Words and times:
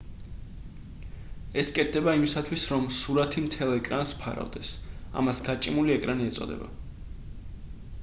ეს 1.63 1.69
კეთდება 1.75 2.15
იმისათვის 2.21 2.65
რომ 2.73 2.89
სურათი 3.01 3.45
მთელ 3.49 3.77
ეკრანს 3.77 4.17
ფარავდეს 4.25 4.75
ამას 5.23 5.47
გაჭიმული 5.51 5.99
ერკანი 6.01 6.31
ეწოდება 6.33 6.77